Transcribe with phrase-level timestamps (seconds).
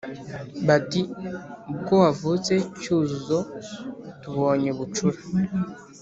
[0.67, 0.99] bati
[1.71, 3.39] ubwo wavutse cyuzuzo
[4.21, 5.19] tubonye bucura